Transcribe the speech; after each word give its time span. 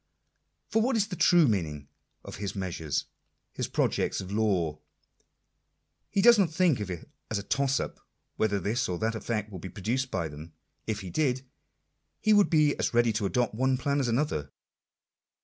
For 0.67 0.81
what 0.81 0.97
is 0.97 1.09
the 1.09 1.15
true 1.15 1.47
meaning 1.47 1.87
of 2.25 2.37
his 2.37 2.55
"measures 2.55 3.05
"—his" 3.53 3.67
projects 3.77 4.19
of 4.19 4.31
law"? 4.31 4.79
He 6.09 6.23
does 6.23 6.39
not 6.39 6.49
think 6.51 6.79
it 6.79 7.07
a 7.29 7.43
toss 7.43 7.79
up 7.79 7.99
whether 8.35 8.59
this, 8.59 8.89
or 8.89 8.97
that, 8.97 9.13
effect 9.13 9.51
will 9.51 9.59
be 9.59 9.69
produced 9.69 10.09
by 10.09 10.27
them. 10.27 10.53
If 10.87 11.01
he 11.01 11.11
did, 11.11 11.45
he 12.19 12.33
would 12.33 12.49
be 12.49 12.75
as 12.79 12.95
ready 12.95 13.13
to 13.13 13.27
adopt 13.27 13.53
one 13.53 13.77
plan 13.77 13.99
as 13.99 14.07
another. 14.07 14.51